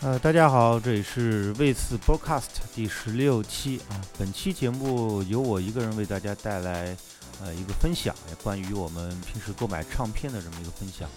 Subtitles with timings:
[0.00, 3.98] 呃，大家好，这里是卫视 Broadcast 第十六期啊。
[4.16, 6.96] 本期节目由我一个人为大家带来
[7.42, 11.10] 呃一个分享，关于我们平时购买唱片的这么一个分享。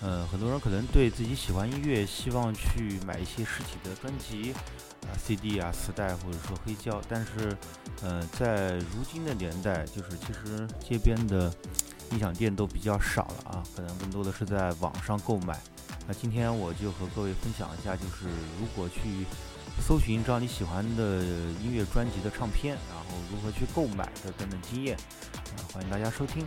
[0.00, 4.52] 呃，很多人可能对自己喜欢音乐，希望去买一些实体的专辑
[5.02, 7.56] 啊、CD 啊、磁带或者说黑胶，但是
[8.02, 11.54] 呃，在如今的年代，就是其实街边的
[12.10, 15.56] 音响店都比较少了啊，可能更多的是在网上购买。
[16.06, 18.26] 那今天我就和各位分享一下，就是
[18.60, 19.00] 如果去
[19.80, 21.22] 搜寻一张你喜欢的
[21.62, 26.44] 音乐专辑的唱片，然后如何去购买的等等经验，啊，欢迎大家收听。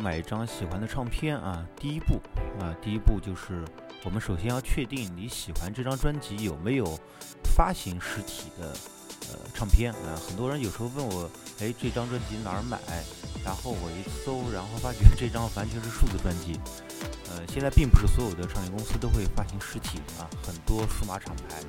[0.00, 2.20] 买一张喜欢的唱片啊，第一步
[2.58, 3.64] 啊，第一步就是
[4.02, 6.98] 我们首先要确定你喜欢这张专辑有没有
[7.54, 8.72] 发行实体的
[9.30, 10.18] 呃唱片啊。
[10.26, 12.78] 很多人有时候问我，哎，这张专辑哪儿买？
[13.44, 16.58] 然后我一搜，然后发觉这张完全是数字专辑。
[17.30, 21.62] 呃，现在并不是所有的唱片公司都会发行实体啊，很多数码厂牌。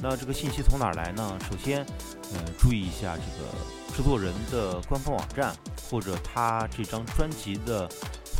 [0.00, 1.36] 那这个信息从哪儿来呢？
[1.50, 1.84] 首先，
[2.32, 3.50] 呃，注意一下这个
[3.98, 5.52] 制作人的官方网站。
[5.90, 7.88] 或者他这张专辑的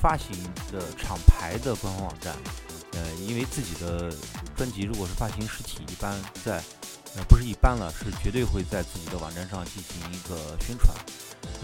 [0.03, 0.37] 发行
[0.71, 2.37] 的厂牌的官方网站，
[2.93, 4.15] 呃，因为自己的
[4.55, 6.15] 专辑如果是发行实体，一般
[6.45, 6.63] 在
[7.17, 10.95] 呃不是一般了，是绝对会在自己的网站上进行一个宣传。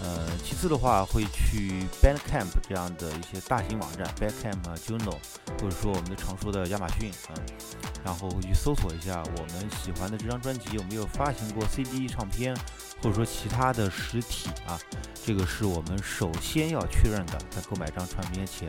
[0.01, 5.17] 呃，其次的话会去 Bandcamp 这样的一些大型网站，Bandcamp，Juno，
[5.61, 7.37] 或者说我们的常说的亚马逊啊，
[8.03, 12.57] 然后会去搜索一下我们喜欢的这张专辑有没有发行过 CD 唱片，
[13.05, 14.79] 或者说其他的实体啊。
[15.23, 18.67] 这个是我们首先要确认的，在购买张唱片前，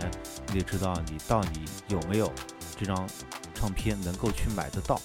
[0.49, 2.31] 你得知道你到底有没有
[2.79, 3.09] 这张
[3.55, 5.01] 唱片能够去买得到。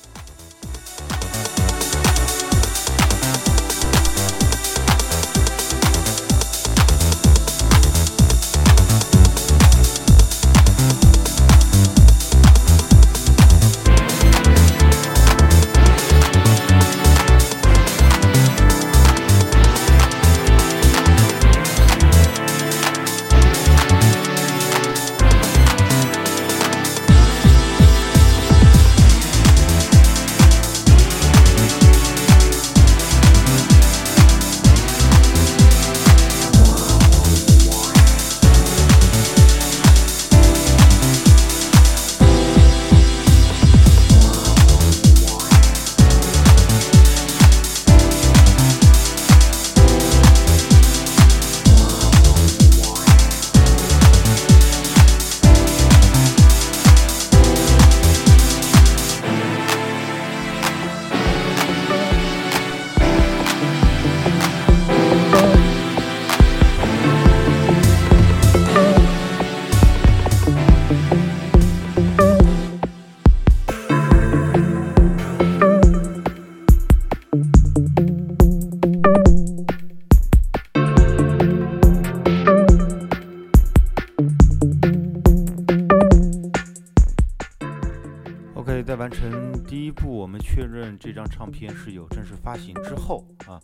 [89.12, 93.60] 成第一步，我们确认这张唱片是有正式发行之后啊，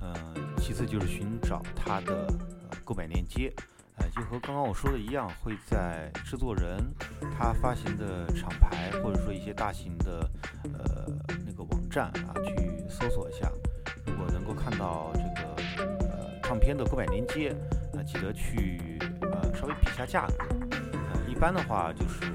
[0.00, 0.14] 呃，
[0.58, 2.26] 其次就是寻找它的
[2.70, 3.52] 呃购买链接，
[3.96, 6.78] 呃，就和刚刚我说的一样，会在制作人
[7.36, 10.30] 他发行的厂牌或者说一些大型的
[10.64, 11.06] 呃
[11.46, 12.54] 那个网站啊去
[12.88, 13.50] 搜索一下，
[14.06, 15.54] 如果能够看到这个
[16.10, 17.50] 呃唱片的购买链接，
[17.94, 20.44] 啊，记得去呃稍微比一下价格，
[20.92, 22.30] 呃，一般的话就是。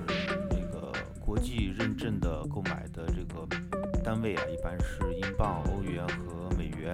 [1.26, 3.48] 国际认证的购买的这个
[4.04, 6.94] 单位啊，一般是英镑、欧元和美元，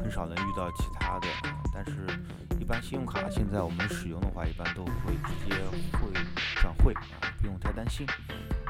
[0.00, 1.26] 很少能遇到其他的。
[1.74, 2.06] 但是，
[2.60, 5.56] 一般信用卡现在我们使用的话，一般都会直接
[5.98, 6.12] 会
[6.60, 8.06] 转汇啊，不用太担心。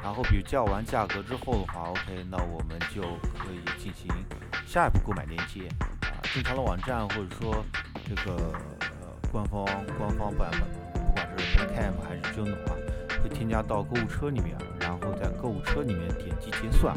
[0.02, 3.02] 然后比较完价格之后的话，OK，那我们就
[3.38, 4.08] 可以进行
[4.66, 5.68] 下一步购买链接
[6.08, 6.16] 啊。
[6.22, 7.62] 正常的网站或者说
[8.08, 8.34] 这个
[8.80, 9.64] 呃官方
[9.98, 10.62] 官方版本，
[10.94, 12.74] 不管是 Bandcamp 还是 Juno 啊，
[13.22, 16.94] 会添加到购物车里面，然后在购物车里面点击结算。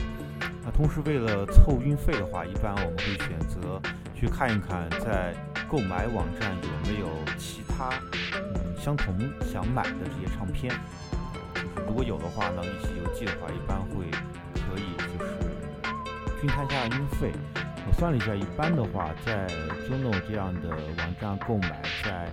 [0.63, 3.79] 那同时为了凑运费的话，一般我们会选择
[4.15, 5.35] 去看一看在
[5.67, 7.07] 购买网站有没有
[7.37, 7.89] 其他
[8.33, 10.73] 嗯相同想买的这些唱片。
[11.87, 14.09] 如果有的话呢，一起邮寄的话，一般会
[14.55, 17.31] 可以就是均摊下运费。
[17.87, 19.47] 我算了一下，一般的话，在
[19.87, 22.27] Juno 这样的网站购买，在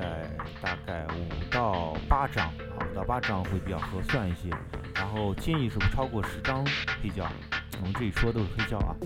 [0.00, 0.30] 在
[0.62, 4.48] 大概五到八张啊，五到八张会比较合算一些。
[4.94, 6.64] 然后建议是不超过十张
[7.02, 7.30] 黑胶，
[7.80, 8.96] 我们这里说都是黑胶啊，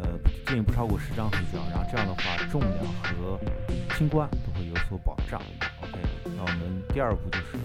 [0.00, 1.58] 呃建议不超过十张黑胶。
[1.70, 3.38] 然后这样的话，重量和
[3.96, 5.40] 清关都会有所保障。
[5.82, 5.98] OK，
[6.36, 7.58] 那我们第二步就是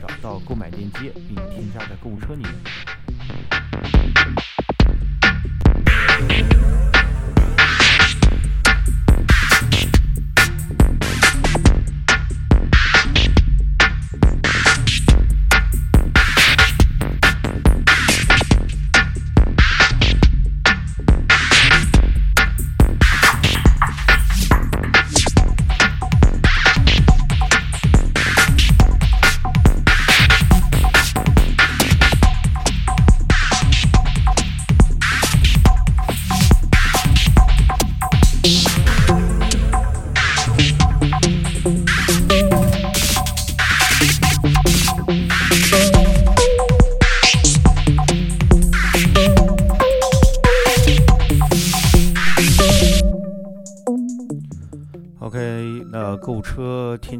[0.00, 2.52] 找到购买链接，并添加在购物车里面。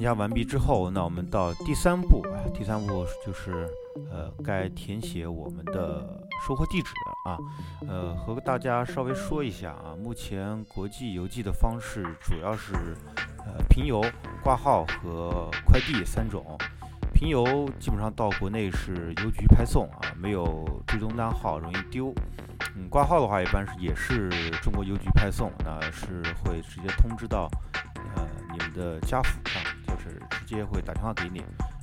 [0.09, 2.23] 加完毕之后，那我们到第三步，
[2.55, 3.69] 第三步就是
[4.11, 6.03] 呃，该填写我们的
[6.47, 6.89] 收货地址
[7.27, 7.37] 啊。
[7.87, 12.73] 呃，和大家稍微说一下啊，目前国际邮寄的方式主要是
[13.41, 14.03] 呃平邮、
[14.43, 16.57] 挂号和快递三种。
[17.13, 22.15] 平邮基本上到国内是邮局派送啊，没有追踪单号，容易丢。
[22.77, 24.31] 嗯，挂号的话一般是也是
[24.63, 27.47] 中国邮局派送，那是会直接通知到。
[28.17, 29.63] 呃你们的家属上
[30.09, 31.43] 是直接会打电话给你，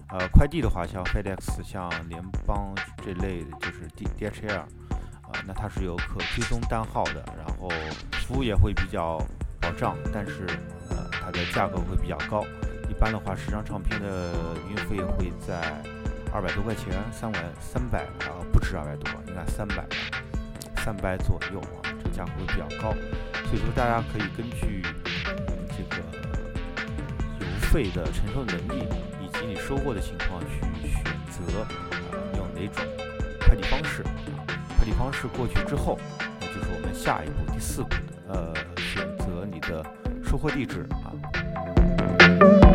[0.09, 2.73] 呃，快递的话像 FedEx、像联邦
[3.03, 7.69] 这类的，就是 D DHL，啊，那它是有可追踪单号的，然后
[8.27, 9.17] 服务也会比较
[9.61, 10.45] 保障，但是
[10.89, 12.43] 呃，它的价格会比较高，
[12.89, 14.33] 一般的话十张唱片的
[14.69, 15.81] 运费会在
[16.33, 19.85] 二百多块钱，三百三百啊，不止二百多，应该三百，
[20.77, 22.91] 三百左右啊，这个价格会比较高，
[23.45, 24.83] 所以说大家可以根据。
[27.75, 28.87] 费的承受能力
[29.21, 31.67] 以及你收货的情况去选择啊
[32.37, 32.81] 用哪种
[33.41, 34.01] 快递方式，
[34.77, 35.99] 快递方式过去之后，
[36.39, 37.97] 那就是我们下一步第四步的
[38.29, 39.85] 呃选择你的
[40.23, 42.74] 收货地址啊。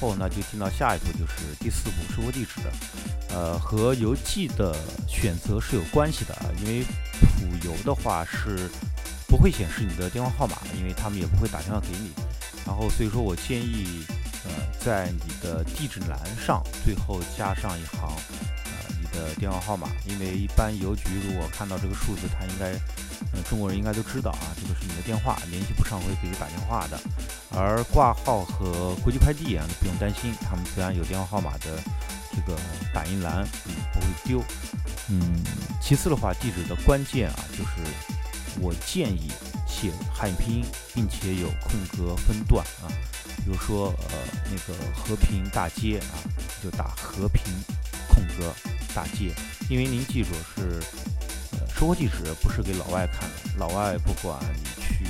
[0.00, 2.60] 后呢，就进到下一步，就是第四步收货地址，
[3.30, 4.74] 呃，和邮寄的
[5.08, 6.84] 选择是有关系的啊，因为
[7.20, 8.68] 普邮的话是
[9.26, 12.10] 不会显示你的电话号码，因为他们也不会打电话给你，
[12.66, 14.04] 然后所以说我建议，
[14.44, 18.12] 呃，在你的地址栏上最后加上一行，
[19.16, 22.78] 的电话号码，因为一般邮局如果看到这个数字，他应该。
[23.32, 27.00] 嗯，中国人应该都知道啊，这个是你的电话，联系不上会给你打电话的。
[27.50, 31.82] 而挂号和国际快递啊，不用担心，他们自然有电话号码的
[32.30, 32.56] 这个
[32.92, 34.44] 打印栏，嗯，不会丢。
[35.08, 35.42] 嗯，
[35.80, 37.90] 其次的话，地址的关键啊，就是
[38.60, 39.32] 我建议
[39.66, 42.92] 写汉语拼音，并且有空格分段啊。
[43.38, 46.20] 比如说，呃，那个和平大街啊，
[46.62, 47.42] 就打和平
[48.08, 48.52] 空格
[48.94, 49.32] 大街。
[49.68, 50.80] 因为您记住是，
[51.52, 55.04] 呃，生活地址不是给老外看的，老外不管你去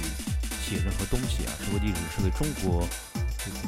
[0.64, 2.87] 写任何东西啊，生活地址是给中国
[3.38, 3.59] 这个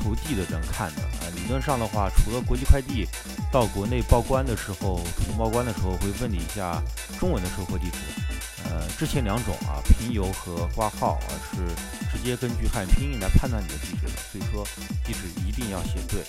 [0.00, 1.26] 投递的人看的啊。
[1.34, 3.06] 理论上的话，除了国际快递
[3.50, 6.80] 到国内报关的时候，主动报关的时候会问你一下
[7.18, 7.98] 中文的收货地址。
[8.70, 11.58] 呃，之前两种啊，平邮和挂号啊，是
[12.10, 14.66] 直接根据汉语拼音来判断你的地址的，所以说
[15.04, 16.22] 地址一定要写对。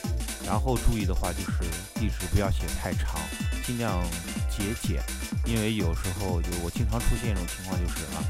[0.47, 3.19] 然后注意的话就是地址不要写太长，
[3.65, 4.01] 尽量
[4.49, 5.03] 节俭，
[5.45, 8.23] 因为有时候就我经常出现一种情况就是啊，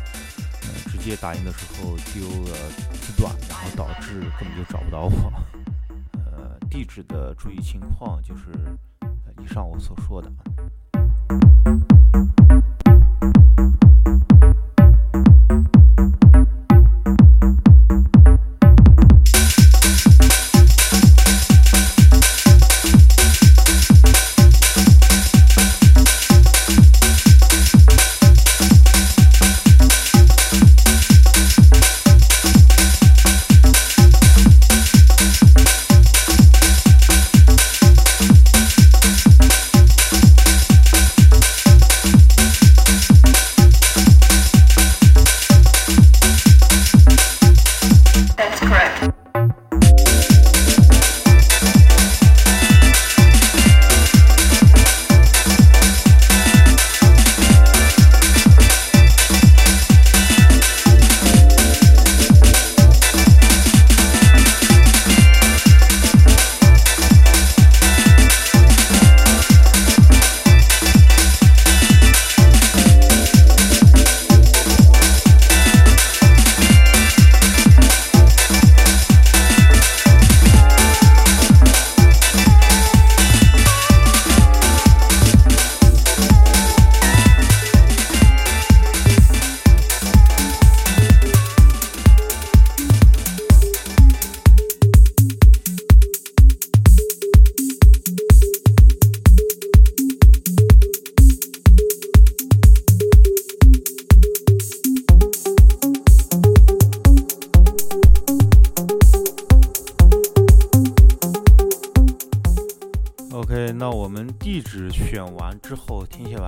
[0.64, 2.58] 呃，直接打印的时候丢了
[3.00, 5.32] 字段，然后导致根本就找不到我。
[6.18, 8.46] 呃，地址的注意情况就是
[9.44, 10.32] 以上我所说的。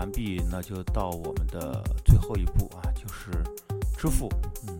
[0.09, 3.29] 完毕，那就到我们的最后一步啊，就是
[3.95, 4.27] 支付。
[4.67, 4.75] 嗯，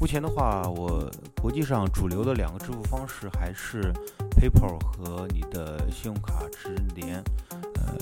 [0.00, 1.10] 目前的话，我
[1.42, 3.92] 国际上主流的两个支付方式还是
[4.36, 7.16] PayPal 和你的信用卡直连。
[7.50, 7.96] 呃，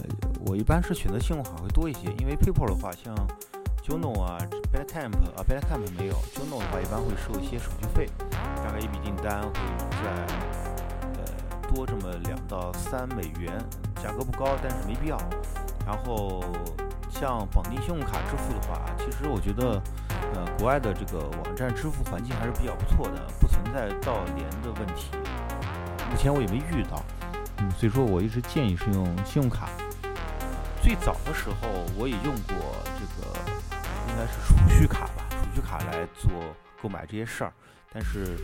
[0.45, 3.15] 我一般是选择信用卡会多一些，因为 PayPal 的话，像
[3.83, 4.37] Juno 啊、
[4.71, 8.07] b e t c a m p 啊、b e t c a m p 没有，Juno 的话一般会收一些手续费，
[8.57, 9.55] 大概一笔订单会
[10.03, 10.27] 在
[11.15, 11.49] 呃。
[11.75, 13.63] 多这么两到三美元，
[14.03, 15.19] 价格不高，但是没必要。
[15.89, 16.45] 然后
[17.09, 19.81] 像绑定信用卡支付的话，其实我觉得，
[20.35, 25.09] 呃，国外的这个网站支付环境还是比较不错的，不存在盗连的问题。
[26.11, 27.03] 目前我也没遇到，
[27.57, 29.71] 嗯，所以说我一直建议是用信用卡。
[30.83, 32.55] 最早的时候我也用过
[32.85, 33.39] 这个，
[34.11, 36.31] 应该是储蓄卡吧，储蓄卡来做
[36.83, 37.53] 购买这些事儿。
[37.91, 38.37] 但是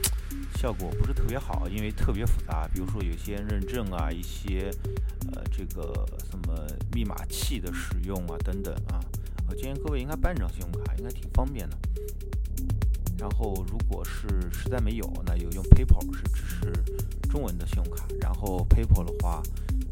[0.57, 2.67] 效果不是特别好，因为特别复杂。
[2.73, 4.71] 比如说有些认证啊，一些
[5.33, 5.93] 呃这个
[6.31, 8.99] 什么密码器的使用啊等等啊，
[9.49, 11.77] 我建议各位应该办一张信用卡，应该挺方便的。
[13.19, 16.73] 然后如果是实在没有，那就用 PayPal 是支持
[17.31, 18.07] 中文的信用卡。
[18.21, 19.43] 然后 PayPal 的话，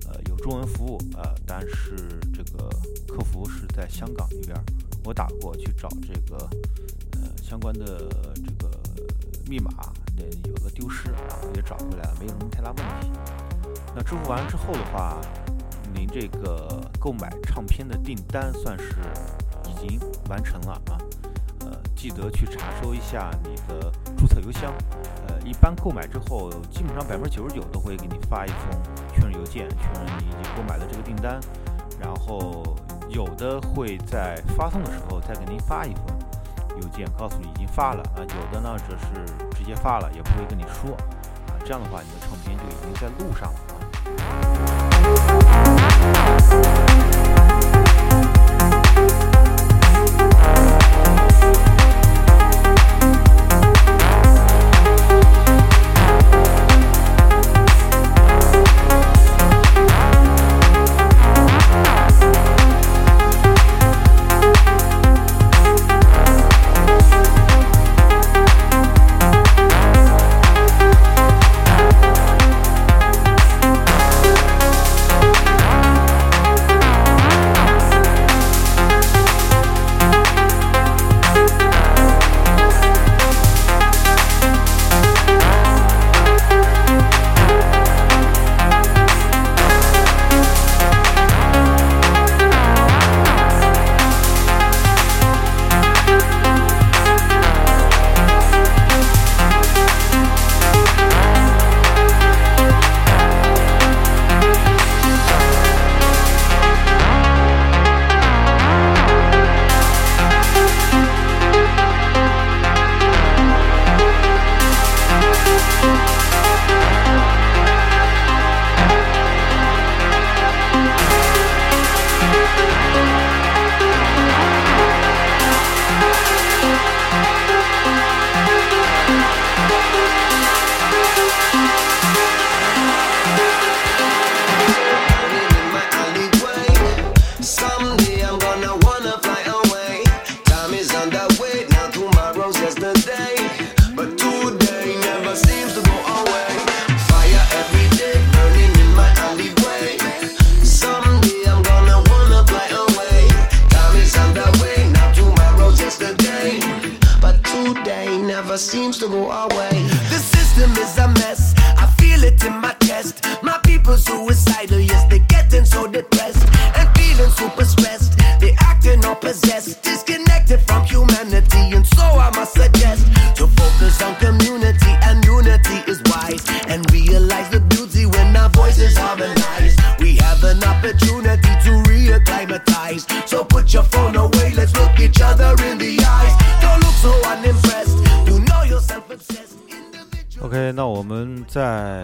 [0.08, 2.68] 呃有中文服务，呃但是这个
[3.06, 4.64] 客服是在香港那边，
[5.04, 6.36] 我打过去找这个
[7.12, 8.72] 呃相关的这个。
[9.52, 9.70] 密码
[10.16, 13.10] 那有个丢失，然后也找回来了，没有什么太大问题。
[13.94, 15.20] 那支付完之后的话，
[15.92, 18.96] 您这个购买唱片的订单算是
[19.68, 20.96] 已经完成了啊。
[21.60, 24.72] 呃，记得去查收一下你的注册邮箱。
[25.28, 28.82] 呃，一般购买之后，基本上百分之九十九都会给你发一封
[29.14, 31.38] 确认邮件，确认你已经购买了这个订单。
[32.00, 32.74] 然后
[33.10, 36.06] 有的会在发送的时候再给您发一封。
[36.80, 39.24] 邮件告诉你已经发了啊，有的呢则是
[39.56, 40.94] 直接发了，也不会跟你说
[41.48, 43.58] 啊，这样的话你的唱片就已经在路上了
[46.88, 46.91] 啊。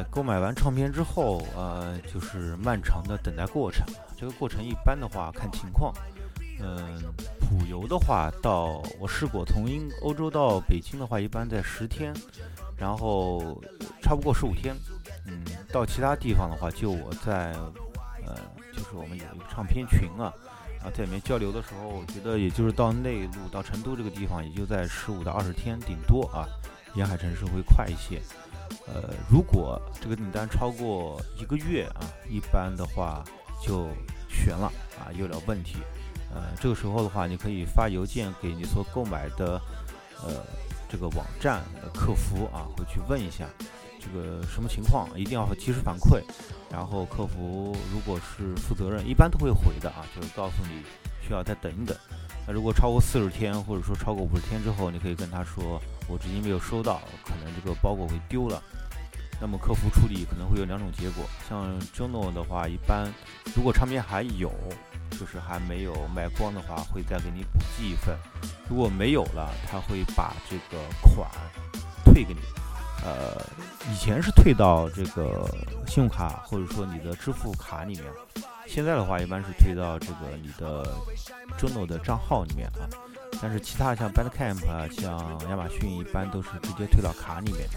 [0.05, 3.87] 购买完唱片之后，呃，就是漫长的等待过程。
[4.17, 5.95] 这个过程一般的话看情况，
[6.61, 7.03] 嗯，
[7.41, 12.13] 普游的话到我试过，从英欧洲到北京的话，一般在十天，
[12.77, 13.63] 然后
[14.03, 14.75] 差不过十五天。
[15.27, 17.53] 嗯，到其他地方的话，就我在，
[18.27, 18.35] 呃，
[18.73, 20.33] 就是我们有一个唱片群啊，
[20.83, 26.49] 啊，在里面交流的时候，我觉得也就是到内陆到成都这个地方，也就在十五到二十天，顶多啊。
[26.95, 28.21] 沿海城市会快一些，
[28.93, 33.23] 呃，如果这个订单超过一个月啊，一般的话
[33.63, 33.87] 就
[34.29, 35.77] 悬了啊，有点问题。
[36.35, 39.61] 呃，这个时候的话，你可以发邮件给你所购买的
[40.23, 40.45] 呃
[40.89, 43.47] 这个网站的客服啊，回去问一下
[44.01, 46.23] 这个什么情况，一定要及时反馈。
[46.71, 50.83] 然后客服如果是负责任，一般都会回的啊，就是告诉你
[51.27, 51.97] 需要再等一等。
[52.49, 55.79] 那如果超过四十天，或者说超过五十天之后，你可以跟他说。
[56.09, 58.63] 我至今没有收到，可能这个包裹会丢了。
[59.39, 63.13] 那么客服处理可能会有两种结果，像 Juno 的话，一般
[63.55, 64.51] 如果唱片还有，
[65.11, 68.17] 就是还没有卖光的话，会再给你补寄一份；
[68.71, 71.31] 如果没有了，他会把这个款
[72.07, 72.41] 退给你。
[73.05, 73.41] 呃，
[73.93, 75.49] 以前是退到这个
[75.87, 78.05] 信用卡或者说你的支付卡里面，
[78.67, 80.85] 现在的话一般是退到这个你的
[81.59, 82.89] Juno 的账号里面啊。
[83.41, 87.69] 但是其他像 Bandcamp 啊，像亚马逊，一般都是直接退到卡里面。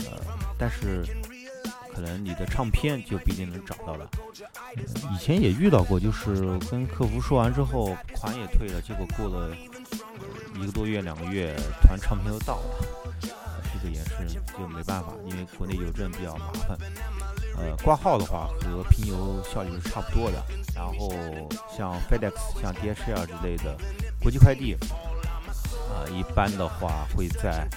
[0.00, 0.18] 呃，
[0.58, 1.02] 但是
[1.94, 4.06] 可能你的唱片就不一定能找到了。
[5.10, 9.56] 以前也遇到过，就是跟客服说完之后，款也退了，结果过了
[10.56, 12.97] 一个多月、两个月，突然唱片又到了。
[13.82, 16.78] 这个也是就没办法，因为国内邮政比较麻烦。
[17.56, 20.42] 呃，挂号的话和拼邮效率是差不多的。
[20.74, 23.76] 然后像 FedEx、像 DHL 之类的。
[24.20, 27.68] 国际快递，啊，一般的话会在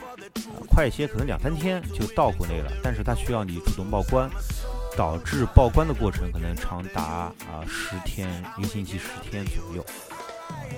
[0.67, 2.71] 快一些，可能两三天就到国内了。
[2.83, 4.27] 但是它需要你主动报关，
[4.97, 9.85] 导致报关的过程可能长达啊十天，一个星期十天左右。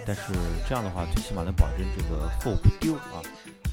[0.05, 0.33] 但是
[0.67, 3.23] 这样的话，最起码能保证这个货不丢啊。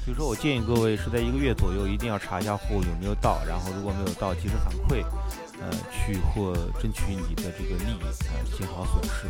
[0.03, 5.05] 所以说我建议各位是在一个月左右，一定要查一下货有没有到，然后如果没有到，及时反馈，
[5.61, 9.29] 呃，去或争取你的这个利益，呃，减少损失。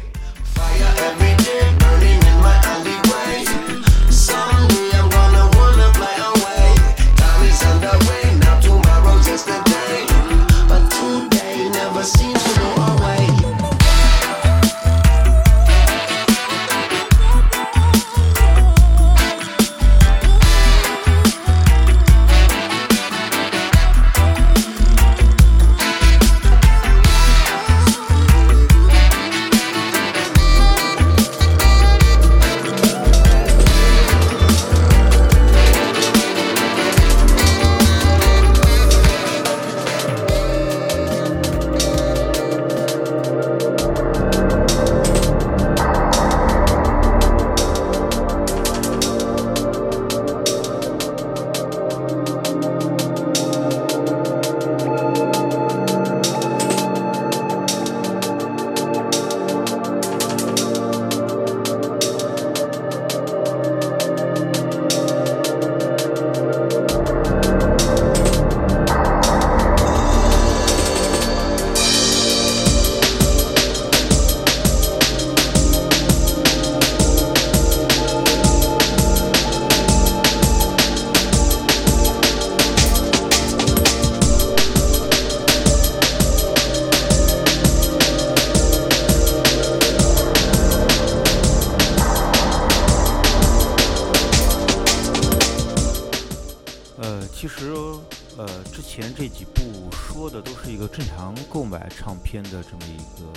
[100.71, 103.27] 一个正常购买唱片的这么一个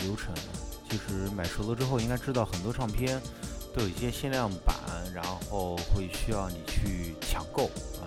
[0.00, 0.34] 流程，
[0.90, 3.22] 其实买熟了之后，应该知道很多唱片
[3.72, 4.74] 都有一些限量版，
[5.14, 7.66] 然后会需要你去抢购
[8.00, 8.02] 啊。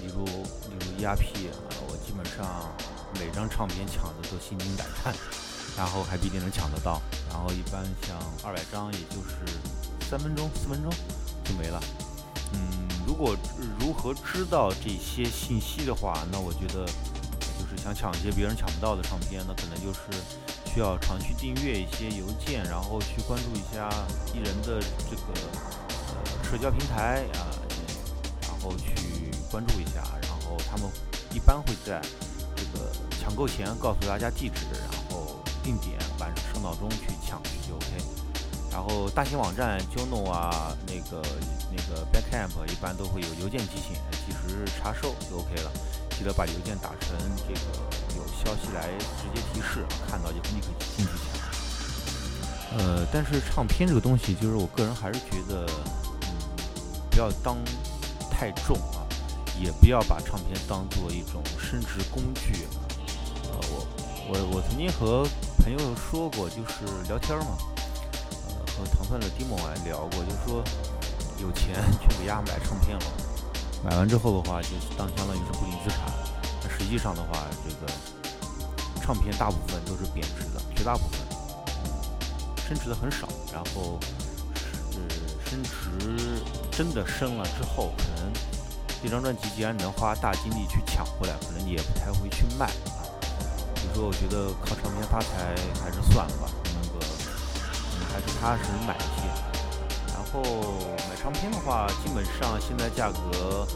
[0.00, 2.72] 例如，例如 ERP 啊，我基本上
[3.14, 5.12] 每张唱片抢的都心惊胆颤，
[5.76, 7.02] 然后还不一定能抢得到。
[7.28, 9.52] 然后一般像二百张，也就是
[10.08, 10.92] 三分钟、四分钟
[11.44, 11.82] 就没了。
[12.52, 12.86] 嗯。
[13.06, 13.36] 如果
[13.78, 16.84] 如何知道这些信息的话，那我觉得
[17.86, 20.00] 想抢一些别人抢不到的唱片，那可能就是
[20.64, 23.88] 需要常去订阅一些邮件，然后去关注一下
[24.34, 25.22] 艺人的这个
[26.10, 27.46] 呃社交平台啊，
[28.42, 30.90] 然后去关注一下，然后他们
[31.32, 32.02] 一般会在
[32.56, 37.86] 这个抢购前告诉大家地址，然后定点晚上闹钟去抢去就 OK。
[38.72, 41.22] 然后大型网站 Juno 啊，那个
[41.70, 43.94] 那个 Backamp 一般都会有邮件提醒，
[44.26, 45.70] 及时查收就 OK 了。
[46.16, 47.60] 记得把邮件打成这个
[48.16, 52.78] 有消息来直接提示，看到就立刻进去抢。
[52.78, 55.66] 呃，但是唱片这个东西，就是我个人还是觉得，
[56.22, 56.28] 嗯，
[57.10, 57.56] 不要当
[58.30, 59.04] 太重啊，
[59.60, 62.66] 也不要把唱片当做一种升值工具。
[63.44, 63.86] 呃，我
[64.28, 65.26] 我我曾经和
[65.58, 67.56] 朋友说过，就是聊天嘛。
[68.48, 70.62] 呃和糖蒜的 Dimo 还聊过，就是说
[71.40, 73.04] 有钱 去给丫买唱片了，
[73.86, 76.00] 买完之后的话，就当相当于是不灵资产。
[76.60, 77.92] 那实际上的话，这个
[79.00, 81.20] 唱片大部分都是贬值的，绝大部分
[82.66, 83.28] 升值的很少。
[83.54, 84.00] 然后
[84.90, 84.98] 是
[85.48, 88.32] 升值真的升了之后，可能
[89.00, 93.06] 这张专辑既然能花大精力去抢回来，可能你也不太会去卖啊。
[93.76, 96.50] 所以说，我觉得靠唱片发财还是算了吧。
[96.74, 97.06] 那个
[98.12, 99.55] 还是踏实买一些，
[100.36, 100.42] 后
[101.08, 103.66] 买唱片的话，基本上现在价格，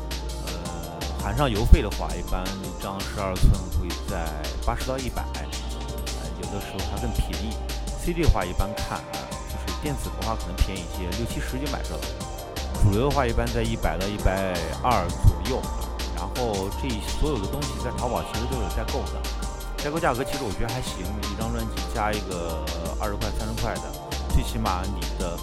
[0.47, 4.29] 呃，含上邮费的话，一般一张十二寸会在
[4.67, 7.57] 八十到一百，呃，有的时候还更便宜。
[8.05, 9.19] CD 的话，一般看啊，
[9.49, 12.01] 就是电子的话可能便宜一些，六七十就买着了。
[12.83, 15.63] 主流的话，一般在一百到一百二左右。
[16.15, 19.21] 然后这所有的东西在淘宝其实都有代购的，
[19.83, 22.63] 代购价格其实我觉得还行，一张专辑加一个
[23.01, 23.83] 二十块、三十块的。
[24.35, 25.37] 最起码你的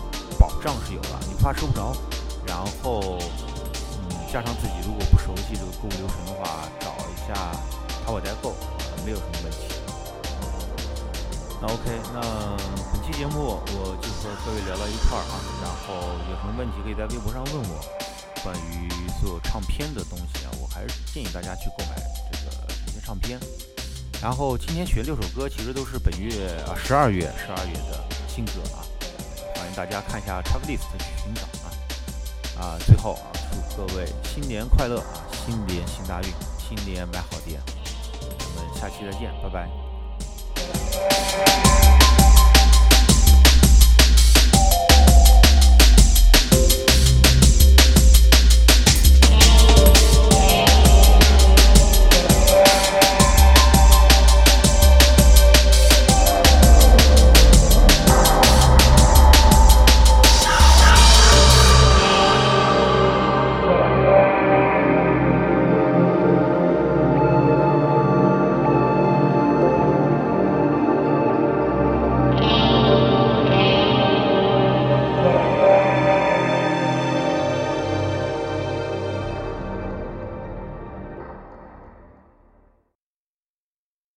[0.68, 1.96] 账是有了，你怕收不着，
[2.46, 3.18] 然后
[4.04, 7.56] 嗯，加上自己如果不熟悉这个购物流程的话，找一下
[8.06, 8.54] 淘宝代购，
[9.06, 9.60] 没有什么问题。
[11.62, 12.20] 那 OK，那
[12.92, 17.80] 本期节目我就和各位聊到一块儿啊，然后有什么问题可以在微博上问我。
[18.44, 18.90] 关于
[19.22, 21.96] 所有唱片的东西啊，我还是建议大家去购买
[22.30, 23.40] 这个这些唱片。
[24.22, 28.04] 然后今天学六首歌，其实都是本月啊十二月十二月的。
[28.28, 28.86] 新歌啊，
[29.78, 31.70] 大家看一下 Tracklist 去寻找啊
[32.60, 32.80] 啊！
[32.88, 33.30] 最后啊，
[33.72, 37.60] 祝各位新年快乐啊，新年行大运，新年买好碟。
[38.40, 39.70] 我们下期再见，拜拜。